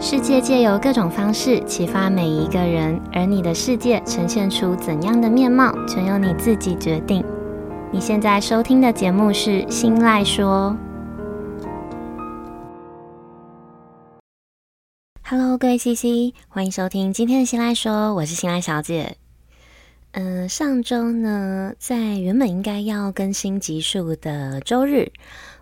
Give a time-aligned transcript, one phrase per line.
[0.00, 7.24] 世界借由各种方式启发每一个人，而你的世界呈现出怎样的面貌，全由你自己决定。
[7.90, 10.76] 你现在收听的节目是《新赖说》。
[15.24, 19.16] Hello，各位 CC，欢迎收听今天的《新赖说》，我是新赖小姐。
[20.12, 25.10] 嗯、上周呢，在原本应该要更新集数的周日。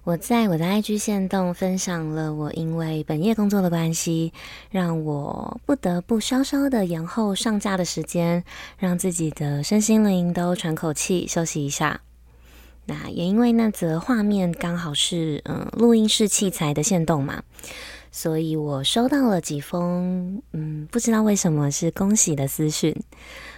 [0.07, 4.33] 我在我的 IG 限动分享了我因为本业工作的关系，
[4.71, 8.45] 让我不得不稍稍的延后上架的时间，
[8.79, 12.03] 让自己的身心灵都喘口气，休息一下。
[12.85, 17.43] 那也因为那则画面刚好是嗯录音室器材的限动嘛，
[18.13, 22.95] 所以我收到了几封嗯不知道为什么是恭喜的私讯。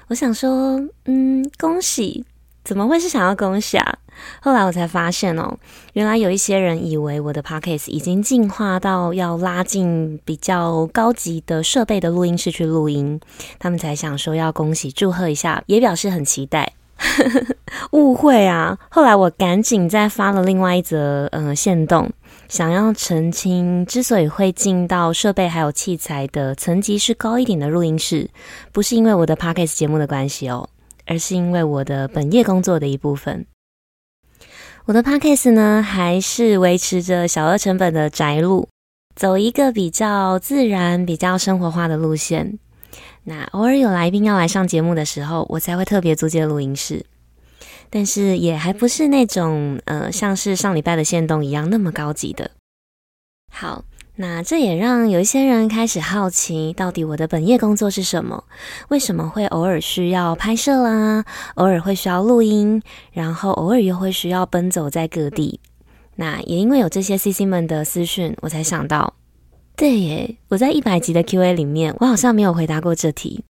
[0.06, 2.24] 我想说嗯恭喜。
[2.68, 3.98] 怎么会是想要恭喜啊？
[4.42, 5.56] 后来我才发现哦，
[5.94, 13.18] 原来有一些人以为我的 Podcast 已经进化到要拉进比较高级的设备的录音室去录音，
[13.58, 16.74] 他们才想说要恭喜祝贺一下，也表示很期待。
[17.92, 18.76] 误会啊！
[18.90, 22.10] 后来我赶紧再发了另外一则呃线动，
[22.48, 28.28] 想要澄清，之所以会进到设备还有器材的层级是高一点的录音室，
[28.72, 30.68] 不是因为我的 Podcast 节目的关系哦。
[31.08, 33.46] 而是因为我的本业工作的一部分，
[34.84, 38.68] 我的 podcast 呢，还是维持着小额成本的宅录，
[39.16, 42.58] 走一个比较自然、比较生活化的路线。
[43.24, 47.06] 那偶尔有来宾要来上节目的时候，我才会特别租借录音室，
[47.88, 52.50] 但是也还不是那种呃，像是上礼拜的线动一样那么高级的。
[53.50, 53.82] 好。
[54.20, 58.42] 那这也让有一些人开始好奇，到底我的本业工作是什么？
[58.88, 61.24] 为什么会偶尔需要拍摄啦？
[61.54, 65.60] 偶尔会需要录音，然后偶尔又会需要奔走在各地？
[66.16, 69.14] 那也因为有这些 CC 们的私讯，我才想到，
[69.76, 73.44] 对耶，我在一百集的 QA 里面，我好像没有回答过这题。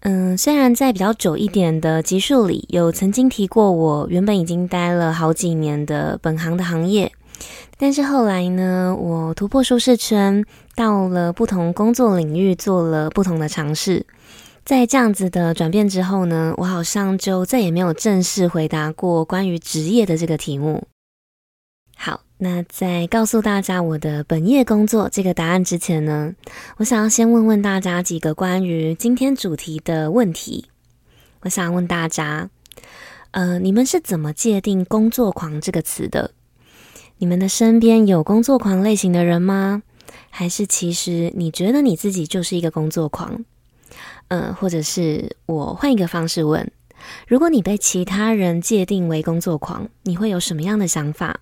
[0.00, 7.12] 嗯，虽然在比较久一点的集数里，有曾经提过我原本已经待了好几年的本行的行业。
[7.78, 10.44] 但是后来呢，我突破舒适圈，
[10.74, 14.06] 到了不同工作领域，做了不同的尝试。
[14.64, 20.88] 在这样子的转变之后呢，我好像就再也没有正式回答过关于职业的这个题目。
[21.96, 26.34] 好，那在告诉大家我的本业工作这个答案之前呢，
[26.78, 30.66] 我想要先问问大家几个关于今天主题的问题。
[31.42, 32.50] 我想问大家，
[33.30, 36.32] 呃，你们是怎么界定“工作狂”这个词的？
[37.18, 39.82] 你们的身边有工作狂类型的人吗？
[40.28, 43.44] 还是其实你觉得你自己就是一个工作狂？
[44.28, 46.70] 嗯，或者是我换一个方式问：
[47.26, 51.40] 如果你被其他人界定为工作狂，你会有什么样的想法？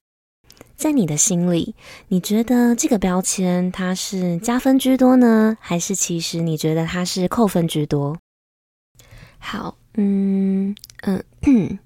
[0.77, 1.75] 在你的心里，
[2.09, 5.57] 你觉得这个标签它是加分居多呢？
[5.61, 8.19] 还是其实你觉得它是扣分居多？
[9.39, 11.25] 好，嗯嗯。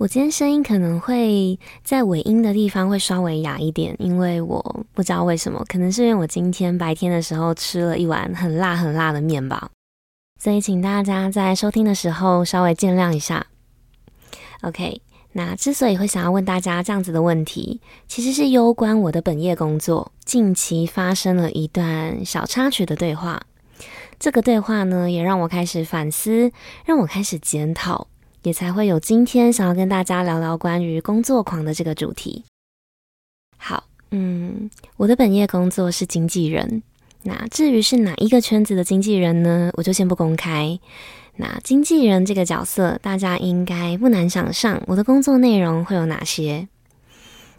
[0.00, 9.68] 我今天声音可能会在尾音的地方会稍微哑一点，因为我不知道为什么，可能是因为我今天白天的时候吃了一碗很辣很辣的面吧，
[10.38, 13.48] 所以请大家在收听的时候稍微见谅一下。
[14.62, 15.02] OK，
[15.32, 23.42] 那之所以会想要问大家这样子的问题，其实是攸关我的本业工作，近期发生了一段小插曲的对话。
[24.18, 26.50] 这个对话呢，也让我开始反思，
[26.86, 28.06] 让我开始检讨。
[28.42, 32.44] 也才会有今天想要跟大家聊聊关于工作狂的这个主题。
[33.58, 36.82] 好，嗯，我的本业工作是经纪人。
[37.22, 39.70] 那至于是哪一个圈子的经纪人呢？
[39.74, 40.80] 我就先不公开。
[41.36, 46.66] 那经纪人这个角色，大家应该不难想象，我的工作内容会有哪些。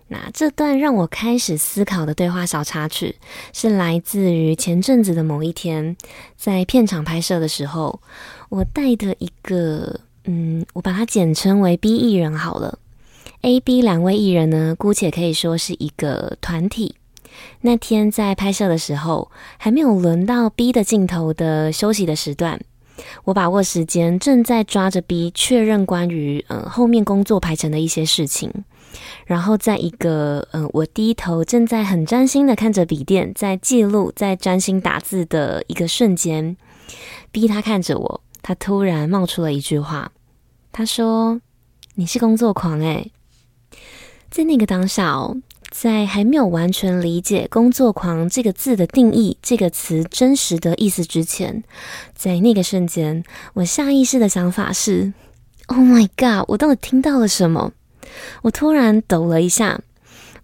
[0.08, 3.16] 那这段让我开始思考的对话小插曲，
[3.54, 5.96] 是来自于前阵子的某一天，
[6.36, 8.02] 在片场拍摄的时候，
[8.50, 10.00] 我带的一个。
[10.26, 12.80] 嗯，我把它简称为 B 艺人好了。
[13.42, 16.96] A、B 两位艺人呢，姑且可以说是一个团体。
[17.62, 22.60] 那天在拍摄的时候，还没有轮到 B 的镜头的休息的时段，
[23.24, 28.52] 我把握时间，正在抓着 B 确认关于呃后面工作排程的一些事情。
[29.26, 36.56] 然后在一个呃我低头正在很专心的看着笔电，在记录，在专心打字的一个瞬间
[37.32, 38.22] ，B 他看着我。
[38.42, 40.12] 他突然冒出了一句话，
[40.72, 41.40] 他说
[41.96, 43.12] ：“你是工作狂诶。”
[44.30, 45.38] 在那个当下哦，
[45.70, 51.64] 在还没有完全理解“工作狂”这个字的定义、这个词真实的意思之前，
[52.16, 53.24] 在那个瞬间，
[53.54, 55.14] 我下意识的想法是
[55.68, 56.46] ：“Oh my god！
[56.48, 57.72] 我到底听到了什么？”
[58.42, 59.80] 我突然抖了一下，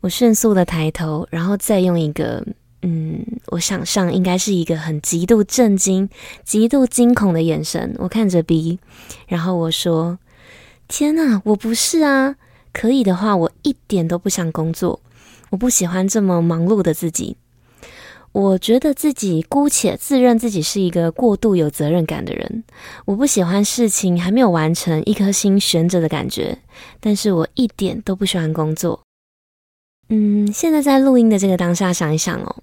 [0.01, 2.45] 我迅速的抬头，然后再用一个
[2.89, 6.09] 嗯，我想象应该是一个很极度震惊、
[6.45, 7.93] 极度惊恐的眼神。
[7.97, 8.79] 我看着 B，
[9.27, 10.19] 然后我说
[10.87, 12.37] ：“天哪，我不是啊！
[12.71, 15.01] 可以的话，我一点都不想工作。
[15.49, 17.35] 我不喜欢这么忙碌的自己。
[18.31, 22.63] 我觉得自己姑且自认自己是一个过度有责任感的人。
[23.03, 26.57] 我不喜欢事情还没有完成，一颗心悬着的感觉。
[27.01, 29.01] 但是我一点都不喜欢工作。
[30.07, 32.55] 嗯，现在在录音的这个当下，想一想哦。”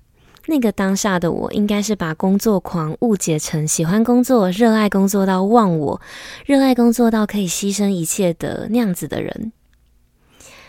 [0.46, 6.00] 那个当下的我，应该是把工作狂误解成喜欢工作、热爱工作到忘我、
[6.44, 9.52] 热爱工作到可以牺牲一切的那样子的人。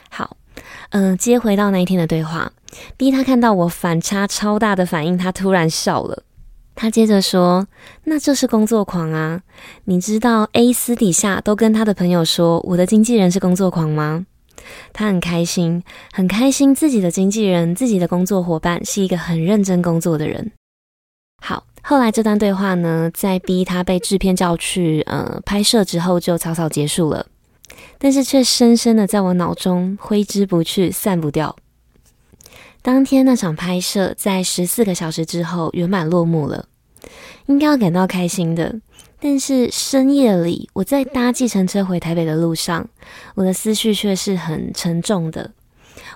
[0.09, 0.37] 好，
[0.91, 2.53] 嗯、接回到那一天的对话
[2.95, 6.23] ，B 他看到我反差超大的反应，他突然笑了。
[6.73, 7.67] 他接着说
[8.03, 9.41] ：“那就是工作狂啊！
[9.85, 14.25] 你知道 A 私底下都跟他的朋友说，我的经纪人是工作狂吗？”
[14.93, 20.51] 他很开心，很开心自己的经纪人、自己的工作伙伴是一个很认真工作的人。
[21.41, 27.27] 好，后来这段对话呢，在逼他被制片叫去呃拍摄之后，就草草结束了，
[27.97, 31.55] 但是却深深的在我脑中挥之不去、散不掉。
[32.81, 36.67] 当天那场拍摄在十四个小时之后圆满落幕了，
[37.47, 38.75] 应该要感到开心的。
[39.27, 42.87] 但是深夜里，我在搭计程车回台北的路上，
[43.33, 45.49] 我的思绪却是很沉重的。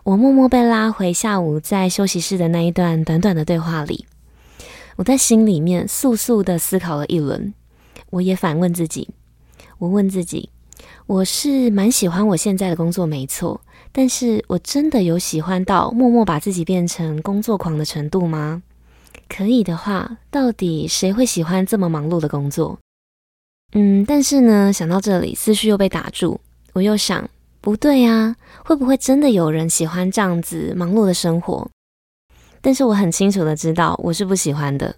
[0.03, 4.05] 我默默被拉回下午在休息室的那一段短短的对话里，
[4.95, 7.51] 我在心里面速速的思考了一轮。
[8.11, 9.09] 我也反问自己，
[9.79, 10.51] 我问自己，
[11.07, 13.59] 我是蛮喜欢我现在的工作，没错，
[13.91, 18.61] 但是我真的有喜欢到默默把自己变成工作狂的程度吗？
[19.27, 22.77] 可以的话，到底谁会喜欢这么忙碌的工作？
[23.73, 26.39] 嗯，但是呢，想到这里，思绪又被打住。
[26.73, 27.29] 我又想，
[27.61, 28.35] 不对啊，
[28.65, 31.69] 会不会真的有人喜欢这样子忙碌的生活？
[32.61, 34.95] 但是我很清楚的知道，我是不喜欢的。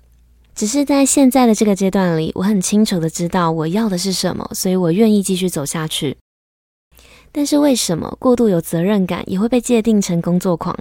[0.54, 6.18] 只是在现在的这个阶段里，我很清楚的知道我要的是什么，所以我愿意继续走下去。
[7.32, 10.78] 但是为什么过度有责任感也会被界定成工作狂？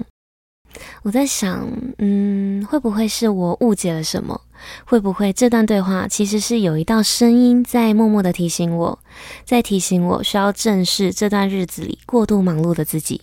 [1.02, 1.68] 我在想，
[1.98, 4.40] 嗯，会不会是我误解了什么？
[4.84, 8.98] 会不会这段对话其实是有一道声音在默默的提醒我，
[9.44, 13.22] 在提醒我需要正视这段日子里过度忙碌的自己？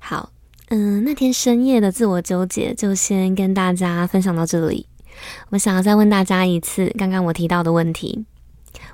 [0.00, 0.30] 好，
[0.68, 4.86] 嗯，那天深夜的自我纠结就先跟大家分享到这里。
[5.50, 8.24] 我想要再问大家一次刚刚我提到的问题。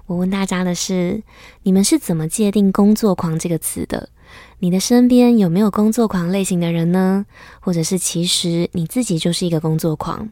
[0.06, 1.22] 我问大家的是：
[1.62, 4.10] 你们是怎么界定“工作狂”这个词的？
[4.62, 7.24] 你的身边有没有工作狂类型的人呢？
[7.60, 10.28] 或者是其实你自己就是一个工作狂？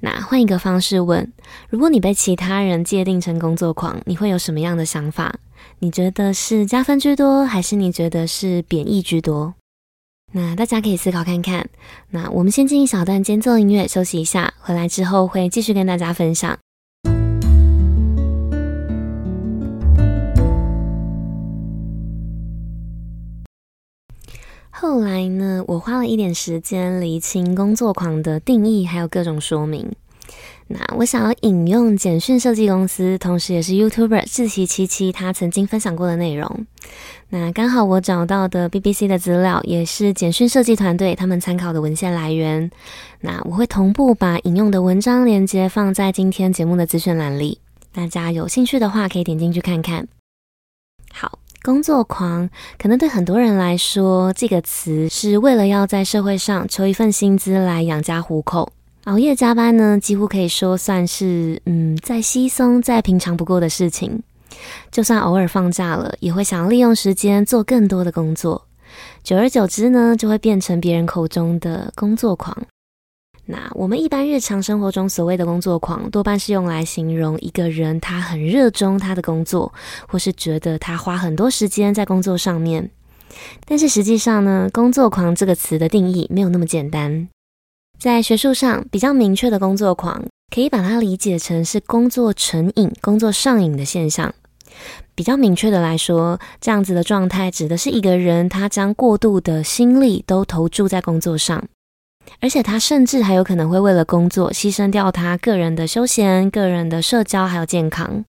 [0.00, 1.32] 那换一个方式问：
[1.70, 5.34] 如果你被其他人界定成工作狂，你会有什么样的想法？
[5.78, 9.54] 你觉得是加分居多，还是你觉得是贬义居多？
[10.32, 11.70] 那大家可以思考看看。
[12.10, 16.58] 那我们先进一小段间奏音乐休息一下，回来之后会继续跟大家分享。
[24.70, 29.90] 后来呢，我花了一点时间厘清工作狂的定义，还有各种说明。
[30.68, 36.66] 那我想要引用简讯设计公司，同时也是 YouTuber 志祺七七他曾经分享过的内容。
[37.30, 42.70] 那刚好我找到的 BBC 的资料，也是简讯设计团队他们参考的文献来源。
[43.20, 47.58] 那我会同步把引用的文章链接放在今天节目的资讯栏里，
[47.92, 50.06] 大家有兴趣的话可以点进去看看。
[51.10, 51.38] 好。
[51.68, 52.48] 工作狂
[52.78, 58.72] 可能对很多人来说，这个词是为了要在社会上求一份薪资来养家糊口。
[59.04, 64.22] 熬夜加班呢，几乎可以说算是嗯再稀松再平常不过的事情。
[64.90, 68.64] 就算偶尔放假了，也会想利用时间做更多的工作。
[69.22, 72.56] 久而久之呢，就会变成别人口中的工作狂。
[73.50, 79.72] 那我们一般日常生活中所谓的工作狂，多半是用来形容一个人他很热衷他的工作，
[80.06, 82.90] 或是觉得他花很多时间在工作上面。
[83.64, 87.26] 但是实际上呢，工作狂这个词的定义没有那么简单。
[87.98, 90.22] 在学术上比较明确的工作狂，
[90.54, 94.34] 可以把它理解成是工作成瘾、工作上瘾的现象。
[95.14, 101.64] 比较明确的来说，这样子的状态指的是一个人他将过度的心力都投注在工作上。
[102.40, 108.24] 而且他甚至还有可能会为了工作牺牲掉他个人的休闲、个人的社交还有健康。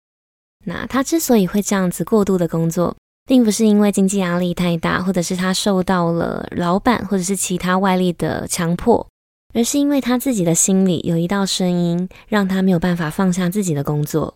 [0.64, 9.06] 那他之所以会这样子过度的工作，并不是因为经济压力太大，或者是他受到了老板或者是其他外力的强迫，
[9.54, 14.34] 而是因为他自己的心里有一道声音，让他没有办法放下自己的工作。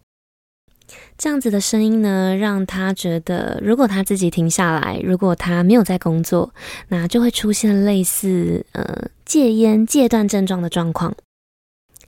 [1.23, 6.55] 这样子的声音呢，让他觉得，如果他自己停下来，如果他没有在工作，
[6.89, 11.15] 那就会出现类似呃戒烟戒断症状的状况，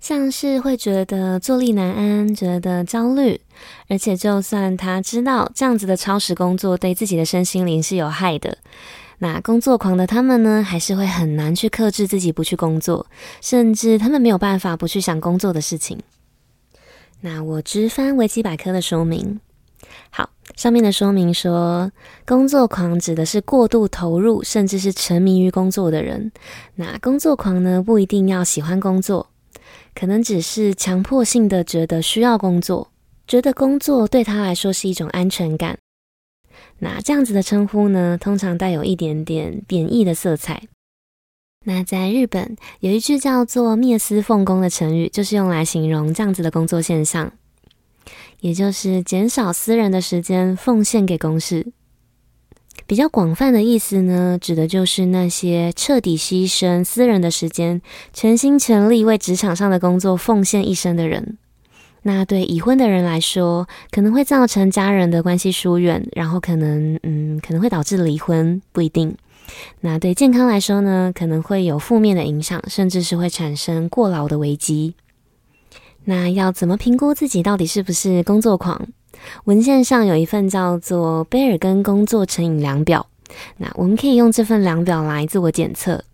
[0.01, 3.39] 像是会觉得坐立难安，觉得焦虑，
[3.87, 8.57] 而且就算他知道这样子的超时工作对自己的身心灵是有害的。
[9.19, 13.07] 那工作狂的他们呢，还是会很难去克制自己不去工作，
[13.43, 15.99] 甚至他们没有办法不去想工作的事情。
[17.25, 19.39] 那我直翻维基百科的说明，
[20.11, 21.93] 好，上面的说明说，
[22.27, 26.33] 工作狂指的是过度投入，甚至是沉迷于工作的人。
[26.75, 29.31] 那工作狂呢，不一定要喜欢工作，
[29.95, 32.91] 可能只是强迫性的觉得需要工作，
[33.29, 35.79] 觉得工作对他来说是一种安全感。
[36.81, 40.65] 那这样子的称呼呢，通常带有一点点贬义的色彩。
[41.65, 47.33] 那在日本有一句叫做“灭私奉公”的成语，就是用来形容这样子的工作现象，
[48.41, 51.69] 也就是减少私人的时间奉献给公事。
[52.87, 57.81] 比较广泛的意思呢，指的就是那些彻底牺牲私人的时间，
[58.13, 61.39] 全心全力为职场上的工作奉献一生的人。
[62.03, 69.15] 那对已婚的人来说，可能会造成家人的关系疏远，然后可能嗯，可能会导致离婚，不一定。
[69.81, 74.95] 那对健康来说呢，可能会有负面的影响，甚至是会产生过劳的危机。
[76.05, 78.89] 那要怎么评估自己到底是不是工作狂？
[79.45, 83.07] 文献上有一份叫做《贝尔根工作成瘾量表》，
[83.59, 86.05] 那我们可以用这份量表来自我检测。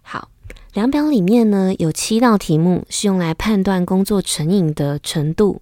[0.00, 0.30] 好
[0.72, 5.60] 量表里面呢，有七道题目是用来判断工作成瘾的程度，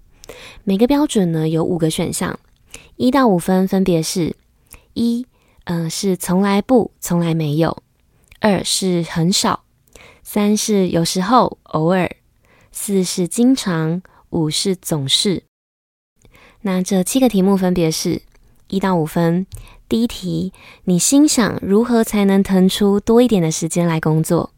[0.63, 2.39] 每个标准呢有五个选项，
[2.95, 4.37] 一到五分分别是：
[4.95, 5.27] 一，
[5.65, 7.77] 嗯、是从来不，从来没有；
[8.41, 9.61] 二是很少；
[10.25, 12.09] 三是有时候，偶尔；
[12.73, 14.01] 四是经常；
[14.31, 15.45] 五是总是。
[16.63, 18.23] 那这七个题目分别是：
[18.69, 19.47] 一到五分，
[19.89, 20.53] 第一题，
[20.85, 24.51] 你心想如何才能腾出多一点的时间来工作？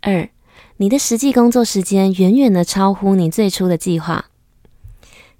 [0.00, 0.30] 二，
[0.78, 4.29] 你的实际工作时间远远的超乎你最初的计划。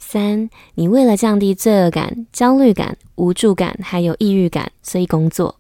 [0.01, 5.57] 三，你为了降低罪恶感、焦虑感、无助感，还有抑郁感，所以工作。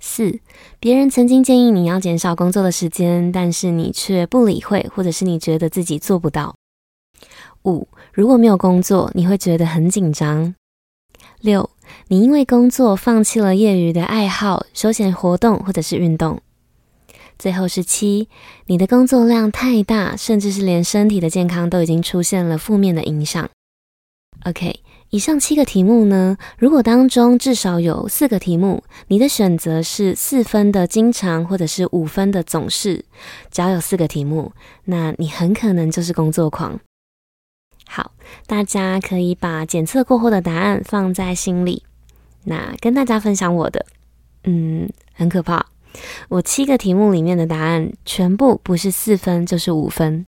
[0.00, 0.40] 四，
[0.80, 6.56] 别人曾经建议你要减少工作的时间，但是你却不理会，或者是你觉得自己做不到。
[7.64, 10.54] 五，如果没有工作，你会觉得很紧张。
[11.40, 11.68] 六，
[12.08, 16.40] 你因为工作放弃了业余的爱好、休闲活动或者是运动。
[17.40, 18.28] 最后是七，
[18.66, 23.48] 你的工作量太大，甚至是连身体的健康都已经出现了负面的影响。
[24.44, 33.06] OK，以上七个题目呢，如果当中至少有四个题目，你的选择是四分的经常，或者是五分的总是，
[33.50, 34.52] 只要有四个题目，
[34.84, 36.78] 那你很可能就是工作狂。
[37.86, 38.12] 好，
[38.46, 41.84] 大家可以把检测过后的答案放在心里。
[42.44, 43.86] 那跟大家分享我的，
[44.44, 45.64] 嗯，很可怕。
[46.28, 50.24] 我七个题目里面的答案全部不是四分就是五分。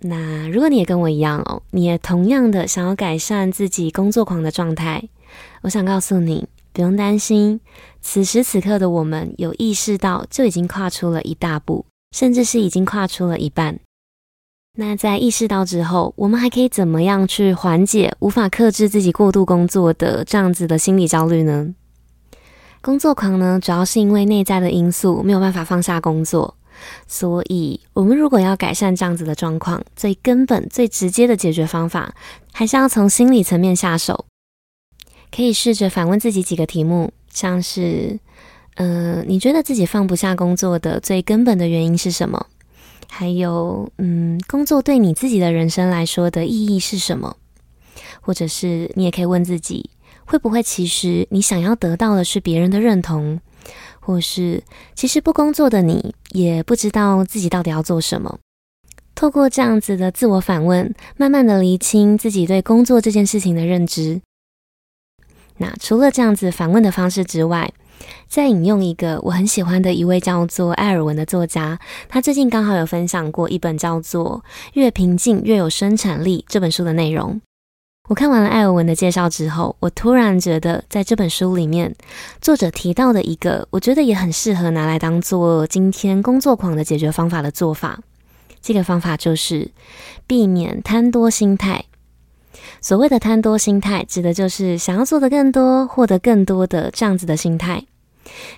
[0.00, 5.08] 那如果你也跟我一样哦，你也同样的想要改善自己工作狂的状态，
[5.62, 7.60] 我想告诉你，不用担心。
[8.00, 11.84] 此时此刻的我们有意识到，就已经跨出了一大步，
[12.16, 13.80] 甚至是已经跨出了一半。
[14.76, 21.74] 那在意识到之后，我们还可以怎么样去缓解无法克制自己过度工作的这样子的心理焦虑呢？
[22.80, 26.54] 工作狂呢，主要是因为内在的因素没有办法放下工作，
[27.06, 32.14] 所以我们如果要改善这样子的状况，最根本、最直接的解决方法，
[32.52, 34.24] 还是要从心理层面下手。
[35.30, 38.18] 可以试着反问自己几个题目，像是：
[38.76, 42.46] 嗯、呃，你觉得自己放不下工作的最根本的原因是什么？
[43.10, 47.36] 还有，嗯，工作对你自己的人生来说的意义是什么？
[48.20, 49.90] 或者是你也可以问自己。
[50.28, 53.40] 会不会其实你想要得到的是别人的认同，
[53.98, 54.62] 或是
[54.94, 58.38] 其实不工作的你也不知道自己到底要做什么？
[59.14, 64.20] 透过这样子的自我反问，慢慢的厘清自己对工作这件事情的认知。
[65.56, 67.72] 那除了这样子反问的方式之外，
[68.28, 74.44] 再引用一个我很喜欢的一位叫做艾尔文的作家，他最近刚好有分享过一本叫做
[74.74, 77.40] 《越平静越有生产力》这本书的内容。
[78.08, 81.94] 我看完了艾尔文的介绍之后，我突然觉得，在这本书里面，
[82.40, 88.00] 作者提到的一个，我觉得也很适合拿来当做今天工作狂的解决方法的做法。
[88.62, 89.70] 这个方法就是
[90.26, 91.84] 避免贪多心态。
[92.80, 97.84] 所谓的贪多心态，指的就是想要做得更多、获得更多的这样子的心态。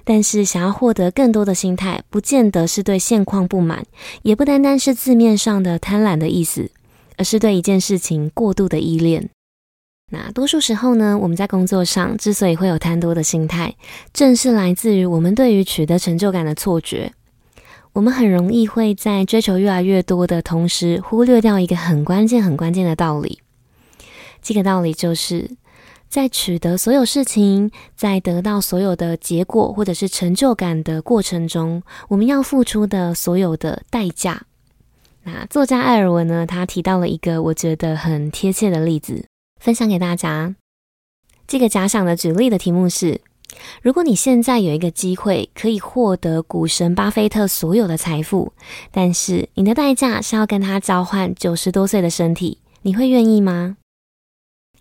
[0.04, 3.84] 但是，想要获得更多的心态，不见得是对现况不满，
[4.22, 6.70] 也不单单是字面上的贪婪的意思。
[7.16, 9.28] 而是对一件事情过度的依恋。
[10.12, 13.74] 那多数时候呢，我们在工作上之所以会有贪多的心态，
[14.12, 17.12] 正是来自于我们对于取得成就感的错觉。
[17.92, 23.40] 我们很容易会在追求越来越多的同时，忽略掉一个很关键、很关键的道理。
[24.42, 25.50] 这个道理就是，
[26.08, 34.42] 在取得所有事情，在得到所有的结果或者是成就感的过程中，我们要付出的所有的代价。
[35.22, 39.26] 那作家艾尔文呢，他提到了一个我觉得很贴切的例子，
[39.60, 40.56] 分享给大家。
[41.46, 43.20] 这个假想的举例的题目是。
[43.82, 48.52] 如果你现在有一个机会可以获得股神巴菲特所有的财富，
[48.92, 53.76] 但是你的代价是要跟他交换九十多岁的身体，你会愿意吗？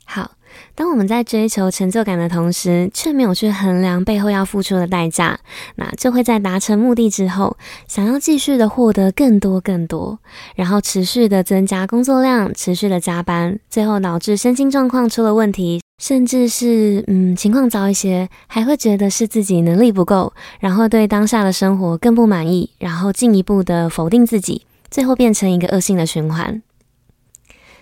[0.05, 0.33] 好，
[0.75, 5.39] 当我们在追求成就感的同时，却没有去衡量背后要付出的代价，
[5.75, 10.19] 那就会在达成目的之后，想要继续的获得更多更多，
[10.55, 15.81] 然后持续的增加工作量，持续的加班，最后导致身心状况出了问题。
[16.01, 26.61] 甚至是嗯，情况糟一些，还会觉得是自己能力不够，然后对当下的生活更不满意，然后进一步的否定自己，最后变成一个恶性的循环。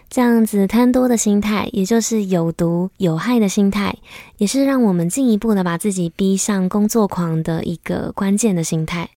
[0.10, 3.96] 这样子贪多的心态，也就是有毒有害的心态，
[4.38, 9.10] 也是让我们进一步的把自己逼上工作狂的一个关键的心态。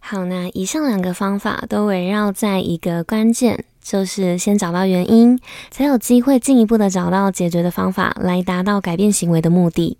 [0.00, 3.64] 好，那以上两个方法都围绕在一个关键。
[3.84, 5.38] 就是先找到原因，
[5.70, 9.98] 才有机会进一步的找到解决的方法，来达到改变行为的目的，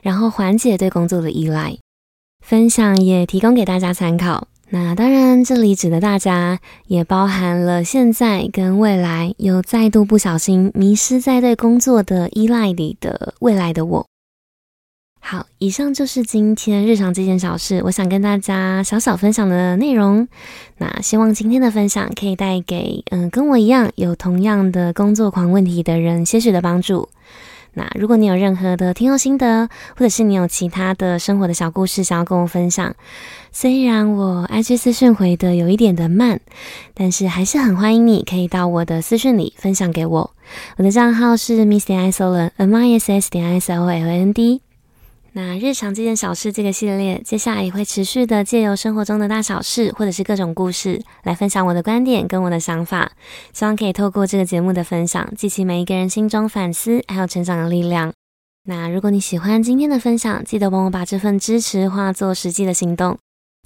[0.00, 1.76] 然后缓解对工作的依赖。
[2.42, 4.48] 分享也提供给大家参考。
[4.68, 14.06] 那当然，这里指的大家，也包含了现在跟未来有再度不小心迷失在对工作的依赖里的未来的我。
[15.20, 20.26] 好，以上就是今天日常这件小事，我想跟大家小小分享的内容。
[20.78, 27.08] 那希望今天的分享可以带给嗯跟我一样有同样的工作狂问题的人些许的帮助。
[27.78, 32.94] 那如果你有任何的听后心得，或者是你有其他的生活的小故事想要跟我分享，
[33.52, 36.40] 虽然我 IG 私讯回的有一点的慢，
[36.94, 40.30] 但是还是很欢迎你可以到我的私讯里分享给我。
[40.78, 44.65] 我的账号是 Miss 点 Isoland，M I S S 点 I S O L N D。
[45.36, 53.12] 那日常这件小事这个系列，接下来也会持续的借由生活中的大小事，或者是各种故事，来分享我的观点跟我的想法。
[53.52, 58.14] 希望可以透过这个节目的分享，激起每一个人心中反思还有成长的力量。
[58.64, 63.18] 那如果你喜欢今天的分享，记得帮我把这份支持化作实际的行动。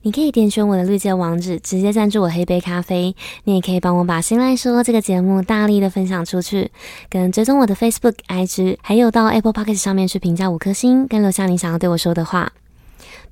[0.03, 3.15] 你可以点选我的绿界网址，直接赞助我喝杯咖啡。
[3.45, 6.71] 你也可以帮我把《心来说》这个节目大力的分享出去，
[7.11, 12.51] 跟追踪我的 Facebook、IG，还有到 Apple Podcast 上面去评价五颗星，跟留下你想要对我说的话。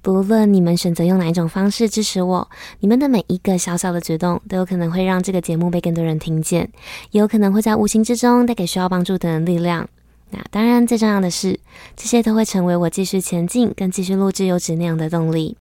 [0.02, 2.50] 不论你们选择用哪一种方式支持我，
[2.80, 6.70] 你们的每一个小小的举动，都有可能会让这个节目被更多人听见，
[7.12, 9.88] 也有可能会在无形之中带给需要帮助的人力量。
[10.30, 11.58] 那当然，最重要的是，
[11.96, 15.56] 这些都会成为我继续前进跟继续录制优质内容的动力。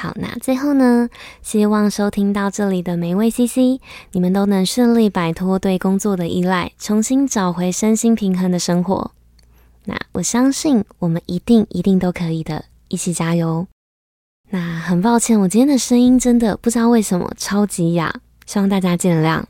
[0.00, 1.08] 好，那最后呢，
[1.42, 3.80] 希望收听到这里的每一位 CC，
[4.12, 9.10] 你们都能顺利摆脱对工作的依赖，重新找回身心平衡的生活。
[9.86, 13.66] 那我相信我们一定一定都可以的，一起加油。
[14.50, 18.14] 那很抱歉，我今天的声音真的不知道为什么超级哑，
[18.46, 19.42] 希望大家见谅。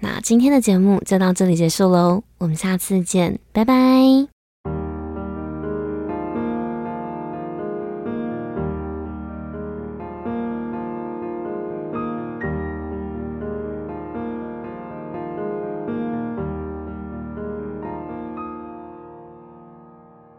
[0.00, 4.35] 那今天的节目就到这里结束喽，我们下次见，拜拜。